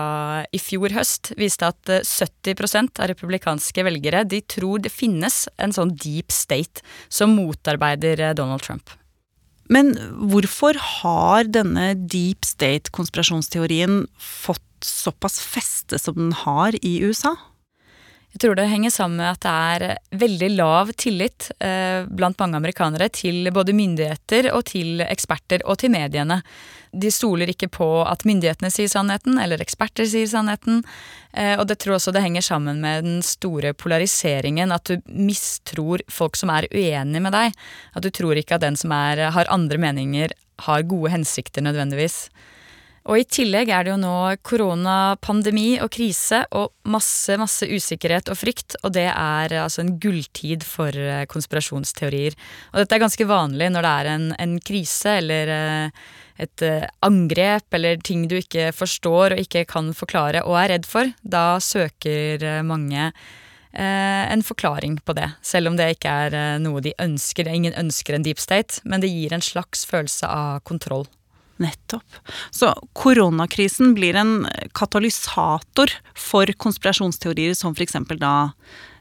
i 0.54 0.60
fjor 0.60 0.94
høst 0.96 1.34
viste 1.36 1.68
at 1.68 1.90
eh, 1.92 2.04
70% 2.06 3.02
av 3.02 3.10
republikanske 3.12 3.84
velgere 3.84 4.22
de 4.24 4.40
tror 4.48 4.80
det 4.84 4.92
finnes 4.94 5.44
en 5.60 5.74
sånn 5.76 5.92
deep 6.00 6.32
state 6.32 6.84
som 7.12 7.34
motarbeider 7.36 8.22
eh, 8.30 8.36
Donald 8.38 8.64
Trump. 8.64 8.94
Men 9.68 9.92
hvorfor 10.30 10.78
har 10.78 11.50
denne 11.50 11.90
deep 12.08 12.46
state-konspirasjonsteorien 12.46 14.04
fått 14.16 14.62
såpass 14.86 15.40
feste 15.42 15.98
som 16.00 16.16
den 16.16 16.32
har 16.46 16.76
i 16.80 17.00
USA? 17.04 17.34
Jeg 18.36 18.42
tror 18.42 18.56
det 18.58 18.66
henger 18.68 18.92
sammen 18.92 19.16
med 19.16 19.30
at 19.30 19.44
det 19.46 19.50
er 19.88 20.18
veldig 20.20 20.48
lav 20.58 20.90
tillit 21.00 21.46
eh, 21.56 22.04
blant 22.04 22.36
mange 22.36 22.58
amerikanere 22.58 23.06
til 23.08 23.48
både 23.48 23.72
myndigheter 23.72 24.50
og 24.52 24.66
til 24.68 25.00
eksperter 25.00 25.62
og 25.64 25.78
til 25.80 25.94
mediene. 25.94 26.42
De 26.92 27.08
stoler 27.08 27.48
ikke 27.48 27.70
på 27.72 27.86
at 28.04 28.26
myndighetene 28.28 28.68
sier 28.74 28.90
sannheten, 28.92 29.38
eller 29.40 29.64
eksperter 29.64 30.04
sier 30.04 30.28
sannheten. 30.28 30.82
Eh, 31.32 31.54
og 31.56 31.64
det 31.70 31.78
tror 31.80 31.96
også 31.96 32.12
det 32.12 32.26
henger 32.26 32.44
sammen 32.44 32.84
med 32.84 33.08
den 33.08 33.22
store 33.24 33.72
polariseringen, 33.72 34.68
at 34.68 34.92
du 34.92 35.00
mistror 35.08 36.04
folk 36.12 36.36
som 36.36 36.52
er 36.52 36.68
uenige 36.76 37.24
med 37.24 37.32
deg. 37.32 37.56
At 37.96 38.04
du 38.04 38.10
tror 38.12 38.36
ikke 38.36 38.60
at 38.60 38.66
den 38.66 38.76
som 38.76 38.92
er, 38.92 39.30
har 39.32 39.48
andre 39.48 39.80
meninger, 39.80 40.36
har 40.68 40.84
gode 40.92 41.16
hensikter 41.16 41.64
nødvendigvis. 41.64 42.26
Og 43.06 43.20
i 43.20 43.26
tillegg 43.28 43.70
er 43.70 43.86
det 43.86 43.92
jo 43.92 44.00
nå 44.02 44.16
koronapandemi 44.46 45.76
og 45.82 45.92
krise 45.94 46.40
og 46.58 46.72
masse, 46.90 47.36
masse 47.38 47.68
usikkerhet 47.70 48.32
og 48.32 48.38
frykt, 48.40 48.74
og 48.82 48.96
det 48.96 49.06
er 49.12 49.54
eh, 49.54 49.62
altså 49.62 49.84
en 49.84 49.94
gulltid 50.02 50.66
for 50.66 50.90
eh, 50.90 51.22
konspirasjonsteorier. 51.30 52.34
Og 52.72 52.82
dette 52.82 52.98
er 52.98 53.04
ganske 53.04 53.28
vanlig 53.30 53.70
når 53.70 53.86
det 53.86 53.92
er 53.94 54.10
en, 54.16 54.28
en 54.42 54.56
krise 54.58 55.18
eller 55.20 55.54
eh, 55.54 56.04
et 56.42 56.66
angrep 57.06 57.72
eller 57.78 58.02
ting 58.04 58.26
du 58.28 58.34
ikke 58.36 58.68
forstår 58.76 59.36
og 59.36 59.40
ikke 59.40 59.62
kan 59.70 59.94
forklare 59.96 60.42
og 60.44 60.58
er 60.60 60.74
redd 60.74 60.90
for. 60.90 61.08
Da 61.22 61.56
søker 61.64 62.44
mange 62.60 63.08
en 63.76 64.44
forklaring 64.44 64.98
på 65.04 65.14
det, 65.16 65.30
selv 65.44 65.70
om 65.70 65.78
det 65.80 65.88
ikke 65.94 66.12
er 66.28 66.60
noe 66.60 66.84
de 66.84 66.92
ønsker. 67.00 67.48
Ingen 67.48 67.76
ønsker 67.76 68.16
en 68.16 68.24
deep 68.24 68.40
state, 68.40 68.84
men 68.84 69.00
det 69.00 69.12
gir 69.12 69.32
en 69.32 69.44
slags 69.44 69.88
følelse 69.88 70.28
av 70.28 70.60
kontroll. 70.68 71.08
Nettopp. 71.62 72.18
Så 72.50 72.72
koronakrisen 72.92 73.94
blir 73.96 74.16
en 74.18 74.46
katalysator 74.76 75.92
for 76.14 76.52
konspirasjonsteorier 76.64 77.54
som 77.56 77.76
f.eks. 77.76 77.96
da 78.20 78.34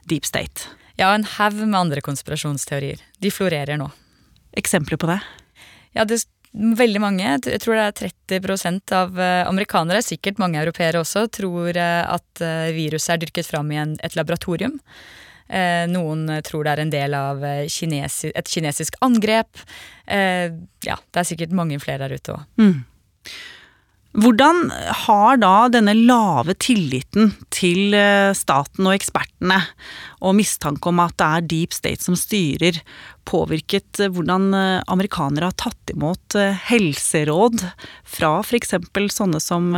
deep 0.08 0.24
state. 0.24 0.70
Ja, 0.96 1.12
en 1.14 1.26
haug 1.36 1.60
med 1.66 1.76
andre 1.78 2.00
konspirasjonsteorier. 2.00 3.02
De 3.20 3.30
florerer 3.30 3.76
nå. 3.80 3.90
Eksempler 4.56 4.96
på 4.96 5.10
det? 5.10 5.20
Ja, 5.96 6.04
det 6.04 6.22
Veldig 6.56 7.00
mange, 7.02 7.24
jeg 7.44 7.60
tror 7.60 7.76
det 7.76 7.82
er 7.84 8.12
30% 8.32 8.92
av 8.96 9.18
amerikanere, 9.20 10.00
sikkert 10.00 10.38
mange 10.40 10.56
europeere 10.56 11.02
også, 11.02 11.26
tror 11.28 11.76
at 11.76 12.40
viruset 12.72 13.12
er 13.12 13.20
dyrket 13.26 13.50
fram 13.50 13.68
i 13.74 13.76
en, 13.82 13.92
et 14.00 14.16
laboratorium. 14.16 14.78
Noen 15.92 16.26
tror 16.46 16.66
det 16.66 16.72
er 16.74 16.82
en 16.82 16.92
del 16.92 17.14
av 17.14 17.44
kinesi 17.70 18.32
et 18.34 18.50
kinesisk 18.50 18.96
angrep. 19.04 19.62
Ja, 20.06 20.96
det 20.96 21.20
er 21.22 21.28
sikkert 21.28 21.54
mange 21.54 21.78
flere 21.82 22.06
der 22.06 22.18
ute 22.18 22.34
òg. 22.34 22.46
Mm. 22.58 22.76
Hvordan 24.16 24.70
har 25.04 25.36
da 25.42 25.68
denne 25.68 25.92
lave 25.92 26.54
tilliten 26.56 27.34
til 27.52 27.92
staten 28.38 28.88
og 28.88 28.94
ekspertene, 28.94 29.58
og 30.24 30.38
mistanke 30.38 30.88
om 30.88 31.02
at 31.04 31.18
det 31.20 31.26
er 31.26 31.48
deep 31.52 31.76
state 31.76 32.00
som 32.00 32.16
styrer, 32.16 32.78
påvirket 33.28 34.00
hvordan 34.08 34.48
amerikanere 34.88 35.50
har 35.50 35.58
tatt 35.60 35.92
imot 35.92 36.38
helseråd 36.70 37.66
fra 38.08 38.38
f.eks. 38.40 38.72
sånne 39.12 39.42
som 39.42 39.68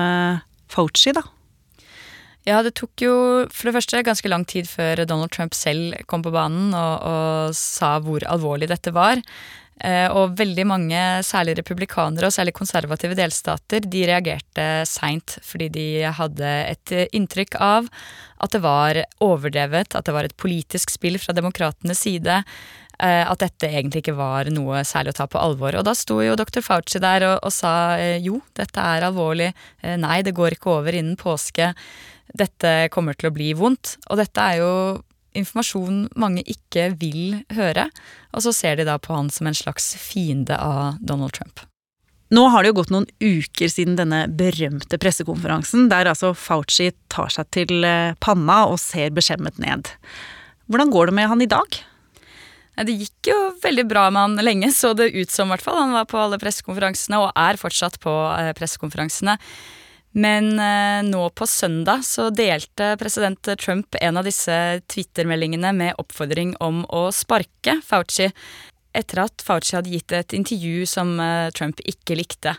Fauci, 0.70 1.16
da? 1.18 1.25
Ja, 2.48 2.62
det 2.64 2.78
tok 2.78 3.02
jo 3.02 3.14
for 3.52 3.68
det 3.68 3.76
første 3.76 4.00
ganske 4.06 4.30
lang 4.30 4.46
tid 4.48 4.68
før 4.70 5.02
Donald 5.04 5.34
Trump 5.34 5.56
selv 5.56 5.98
kom 6.08 6.22
på 6.24 6.32
banen 6.32 6.72
og, 6.72 6.94
og 7.04 7.56
sa 7.56 7.98
hvor 8.00 8.24
alvorlig 8.24 8.70
dette 8.70 8.94
var. 8.96 9.20
Eh, 9.84 10.08
og 10.10 10.34
veldig 10.38 10.64
mange, 10.66 11.02
særlig 11.26 11.58
republikanere 11.60 12.30
og 12.30 12.34
særlig 12.34 12.56
konservative 12.56 13.14
delstater, 13.18 13.84
de 13.84 14.06
reagerte 14.08 14.66
seint 14.88 15.36
fordi 15.44 15.68
de 15.76 15.86
hadde 16.16 16.54
et 16.72 16.94
inntrykk 17.14 17.60
av 17.62 17.92
at 18.42 18.56
det 18.56 18.64
var 18.64 19.04
overdrevet, 19.22 19.94
at 19.94 20.08
det 20.08 20.16
var 20.16 20.26
et 20.26 20.38
politisk 20.40 20.96
spill 20.96 21.20
fra 21.20 21.36
demokratenes 21.36 22.00
side. 22.08 22.42
Eh, 22.98 23.22
at 23.22 23.44
dette 23.44 23.68
egentlig 23.68 24.06
ikke 24.06 24.18
var 24.18 24.48
noe 24.50 24.82
særlig 24.88 25.12
å 25.14 25.20
ta 25.20 25.28
på 25.30 25.38
alvor. 25.38 25.76
Og 25.78 25.84
da 25.86 25.94
sto 25.94 26.22
jo 26.24 26.34
dr. 26.38 26.64
Fauci 26.64 26.98
der 27.02 27.28
og, 27.28 27.36
og 27.44 27.54
sa 27.54 27.74
eh, 28.00 28.16
jo, 28.24 28.40
dette 28.58 28.82
er 28.96 29.06
alvorlig, 29.06 29.52
nei, 30.00 30.22
det 30.24 30.34
går 30.34 30.56
ikke 30.56 30.78
over 30.80 30.96
innen 30.96 31.18
påske, 31.20 31.74
dette 32.37 32.88
kommer 32.94 33.16
til 33.16 33.30
å 33.30 33.35
bli 33.35 33.52
vondt. 33.56 33.97
Og 34.08 34.20
dette 34.20 34.42
er 34.42 34.61
jo 34.61 34.73
informasjon 35.38 36.06
mange 36.18 36.42
ikke 36.49 36.90
vil 36.99 37.40
høre, 37.54 37.88
og 38.35 38.44
så 38.44 38.52
ser 38.56 38.78
de 38.78 38.87
da 38.88 38.99
på 39.00 39.14
han 39.14 39.30
som 39.32 39.49
en 39.49 39.56
slags 39.56 39.92
fiende 40.00 40.56
av 40.56 40.99
Donald 41.00 41.37
Trump. 41.37 41.62
Nå 42.35 42.42
har 42.52 42.62
det 42.62 42.73
jo 42.73 42.78
gått 42.82 42.90
noen 42.92 43.06
uker 43.23 43.70
siden 43.73 43.97
denne 43.97 44.26
berømte 44.28 44.99
pressekonferansen, 45.00 45.87
der 45.88 46.11
altså 46.11 46.35
Fauci 46.37 46.90
tar 47.12 47.32
seg 47.32 47.49
til 47.56 47.87
eh, 47.88 48.16
panna 48.20 48.66
og 48.68 48.76
ser 48.82 49.14
beskjemmet 49.16 49.56
ned. 49.62 49.88
Hvordan 50.68 50.92
går 50.92 51.08
det 51.08 51.16
med 51.16 51.30
han 51.30 51.44
i 51.44 51.49
dag? 51.49 51.78
Det 52.78 52.94
gikk 52.94 53.30
jo 53.32 53.38
veldig 53.62 53.87
bra 53.90 54.04
med 54.12 54.20
han 54.20 54.44
lenge, 54.44 54.68
så 54.76 54.92
det 54.94 55.08
ut 55.16 55.32
som, 55.32 55.49
hvert 55.50 55.64
fall. 55.64 55.80
Han 55.80 55.97
var 55.97 56.06
på 56.11 56.20
alle 56.20 56.38
pressekonferansene, 56.38 57.18
og 57.25 57.32
er 57.32 57.58
fortsatt 57.58 57.97
på 58.02 58.12
eh, 58.37 58.52
pressekonferansene. 58.58 59.38
Men 60.18 60.58
eh, 60.58 61.02
nå 61.06 61.28
på 61.30 61.46
søndag 61.46 62.02
så 62.04 62.26
delte 62.34 62.96
president 62.98 63.50
Trump 63.60 63.94
en 64.00 64.16
av 64.18 64.26
disse 64.26 64.80
Twitter-meldingene 64.90 65.70
med 65.76 66.00
oppfordring 66.02 66.56
om 66.64 66.82
å 66.90 67.08
sparke 67.14 67.76
Fauci, 67.87 68.26
etter 68.98 69.22
at 69.22 69.44
Fauci 69.46 69.76
hadde 69.76 69.92
gitt 69.94 70.16
et 70.16 70.34
intervju 70.34 70.88
som 70.90 71.14
eh, 71.22 71.52
Trump 71.54 71.78
ikke 71.87 72.18
likte. 72.18 72.56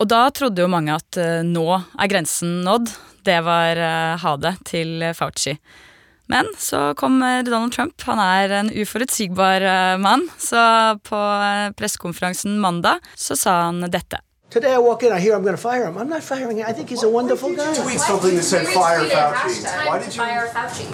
Og 0.00 0.08
da 0.08 0.24
trodde 0.34 0.64
jo 0.64 0.72
mange 0.72 0.96
at 0.96 1.20
eh, 1.20 1.44
nå 1.44 1.66
er 1.76 2.12
grensen 2.14 2.62
nådd. 2.64 2.88
Det 3.22 3.38
var 3.46 3.78
ha 4.18 4.32
det 4.40 4.56
til 4.66 5.04
Fauci. 5.14 5.52
Men 6.32 6.48
så 6.58 6.88
kom 6.98 7.20
Donald 7.46 7.76
Trump. 7.76 7.94
Han 8.08 8.18
er 8.18 8.56
en 8.56 8.72
uforutsigbar 8.72 9.62
mann. 10.02 10.24
Så 10.42 10.58
på 11.06 11.20
pressekonferansen 11.78 12.58
mandag 12.58 13.04
så 13.14 13.38
sa 13.38 13.60
han 13.68 13.84
dette. 13.92 14.24
Today 14.52 14.74
I 14.74 14.78
walk 14.78 15.02
in, 15.02 15.12
I 15.12 15.18
hear 15.18 15.34
I'm 15.34 15.42
going 15.42 15.56
to 15.56 15.62
fire 15.62 15.86
him. 15.86 15.96
I'm 15.96 16.10
not 16.10 16.22
firing 16.22 16.58
him. 16.58 16.66
I 16.68 16.74
think 16.74 16.90
he's 16.90 17.02
a 17.02 17.08
wonderful 17.08 17.56
guy. 17.56 17.72
tweet 17.74 17.98
something 18.00 18.34
that 18.36 18.42
said 18.42 18.66
fire 18.68 19.00
Fauci. 19.00 19.64
Why 19.88 19.98
did 19.98 20.14
you? 20.14 20.20
Fire 20.20 20.46
Fauci. 20.52 20.84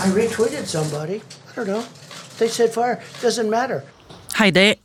I 0.00 0.06
retweeted 0.16 0.64
somebody. 0.66 1.20
I 1.20 1.54
don't 1.56 1.66
know. 1.66 1.84
They 2.38 2.48
said 2.48 2.72
fire. 2.72 2.96
Doesn't 3.20 3.50
matter. 3.50 3.82
Heidi, 4.38 4.78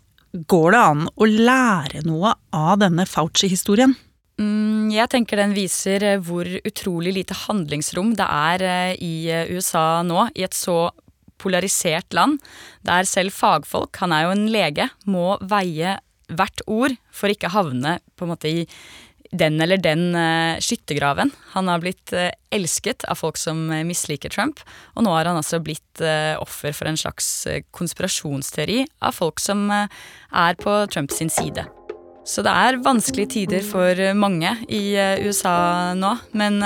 går 0.52 0.76
det 0.76 0.82
an 0.82 1.06
å 1.16 1.30
lære 1.30 2.04
noe 2.04 2.34
av 2.52 2.82
denne 2.84 3.06
Fauci-historien? 3.08 3.96
Mm, 4.44 4.92
Jeg 4.92 5.08
tenker 5.16 5.40
den 5.40 5.56
viser 5.56 6.04
eh, 6.04 6.20
hvor 6.20 6.44
utrolig 6.68 7.14
lite 7.16 7.38
handlingsrom 7.46 8.12
det 8.20 8.28
er 8.28 8.66
eh, 8.74 8.96
i 9.00 9.14
eh, 9.32 9.48
USA 9.56 10.02
nå, 10.04 10.28
i 10.36 10.44
et 10.44 10.54
så 10.58 10.90
polarisert 11.40 12.12
land, 12.12 12.42
der 12.84 13.08
selv 13.08 13.32
fagfolk, 13.32 13.96
han 14.04 14.12
er 14.12 14.26
jo 14.28 14.36
en 14.36 14.46
lege, 14.52 14.90
må 15.08 15.38
veie 15.48 15.96
hvert 16.32 16.64
ord 16.68 16.96
for 17.14 17.32
ikke 17.32 17.54
havne 17.54 18.00
på 18.16 18.26
en 18.26 18.34
måte 18.34 18.52
i 18.52 18.64
den 19.36 19.60
eller 19.62 19.80
den 19.82 20.14
uh, 20.16 20.58
skyttergraven. 20.64 21.32
Han 21.56 21.70
har 21.72 21.82
blitt 21.84 22.14
uh, 22.16 22.30
elsket 22.54 23.06
av 23.10 23.20
folk 23.20 23.40
som 23.40 23.66
uh, 23.72 23.82
misliker 23.88 24.32
Trump, 24.34 24.62
og 24.96 25.06
nå 25.06 25.14
har 25.16 25.30
han 25.30 25.40
altså 25.40 25.62
blitt 25.64 25.82
offer 26.44 26.74
for 26.76 26.90
en 26.90 26.98
slags 27.00 27.48
konspirasjonsteori 27.72 28.82
av 29.08 29.16
folk 29.16 29.40
som 29.40 29.70
er 29.72 30.58
på 30.60 30.74
Trumps 30.92 31.22
side. 31.32 31.64
Så 32.28 32.44
det 32.44 32.52
er 32.52 32.82
vanskelige 32.84 33.32
tider 33.32 33.64
for 33.64 33.96
mange 34.18 34.52
i 34.68 34.98
USA 35.24 35.94
nå, 35.96 36.12
men 36.36 36.60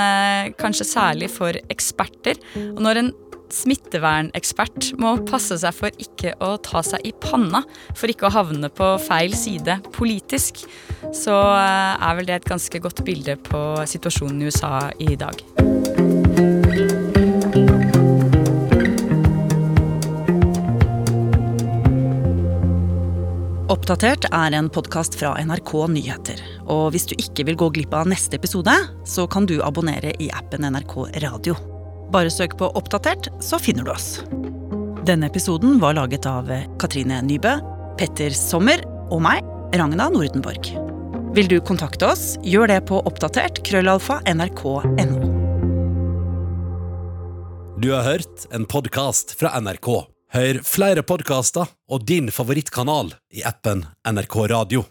kanskje 0.57 0.87
særlig 0.89 1.29
for 1.29 1.53
eksperter. 1.69 2.41
Og 2.57 2.81
når 2.81 3.03
en 3.03 3.11
smittevernekspert 3.53 4.93
må 5.01 5.15
passe 5.29 5.57
seg 5.61 5.75
for 5.75 6.01
ikke 6.01 6.35
å 6.43 6.55
ta 6.63 6.83
seg 6.85 7.05
i 7.07 7.13
panna, 7.23 7.63
for 7.97 8.11
ikke 8.11 8.29
å 8.29 8.35
havne 8.35 8.71
på 8.73 8.93
feil 9.05 9.35
side 9.37 9.79
politisk, 9.95 10.63
så 11.15 11.37
eh, 11.55 12.07
er 12.09 12.19
vel 12.19 12.29
det 12.29 12.39
et 12.39 12.49
ganske 12.49 12.83
godt 12.83 13.03
bilde 13.07 13.37
på 13.49 13.63
situasjonen 13.89 14.43
i 14.43 14.51
USA 14.51 14.89
i 14.99 15.15
dag. 15.19 15.43
Oppdatert 23.69 24.25
er 24.33 24.55
en 24.57 24.67
podkast 24.73 25.13
fra 25.19 25.35
NRK 25.45 25.73
Nyheter. 25.93 26.41
Og 26.73 26.87
hvis 26.95 27.05
du 27.09 27.13
ikke 27.21 27.45
vil 27.51 27.57
gå 27.61 27.69
glipp 27.77 27.93
av 27.93 28.09
neste 28.09 28.41
episode, 28.41 28.73
så 29.05 29.29
kan 29.29 29.45
du 29.49 29.59
abonnere 29.61 30.17
i 30.17 30.33
appen 30.33 30.65
NRK 30.65 31.03
Radio. 31.21 31.68
Bare 32.09 32.31
søk 32.33 32.57
på 32.57 32.71
Oppdatert, 32.73 33.29
så 33.43 33.59
finner 33.61 33.85
du 33.85 33.91
oss. 33.93 34.19
Denne 35.05 35.29
episoden 35.29 35.77
var 35.81 35.95
laget 35.97 36.25
av 36.29 36.49
Katrine 36.81 37.21
Nybø, 37.25 37.55
Petter 37.99 38.33
Sommer 38.35 38.81
og 39.13 39.21
meg, 39.25 39.45
Ragna 39.77 40.09
Nordenborg. 40.09 40.71
Vil 41.37 41.49
du 41.49 41.59
kontakte 41.61 42.09
oss, 42.09 42.33
gjør 42.41 42.71
det 42.71 42.79
på 42.89 42.97
oppdatert 43.05 43.61
krøllalfa 43.65 44.17
nrk.no. 44.25 45.35
Du 47.79 47.91
har 47.93 48.03
hørt 48.03 48.49
en 48.51 48.65
podkast 48.67 49.37
fra 49.39 49.53
NRK. 49.61 49.91
Hør 50.33 50.63
flere 50.65 51.05
podkaster 51.05 51.69
og 51.89 52.09
din 52.09 52.33
favorittkanal 52.33 53.13
i 53.33 53.45
appen 53.45 53.85
NRK 54.09 54.41
Radio. 54.51 54.89